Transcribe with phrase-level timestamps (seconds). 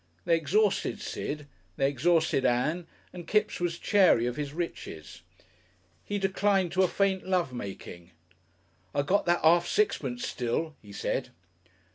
[0.25, 1.45] They exhausted Sid,
[1.77, 5.21] they exhausted Ann, and Kipps was chary of his riches.
[6.03, 8.09] He declined to a faint love making.
[8.95, 11.29] "I got that 'arf sixpence still," he said.